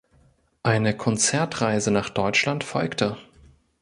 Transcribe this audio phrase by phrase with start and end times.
[0.63, 3.17] Eine Konzertreise nach Deutschland folgte.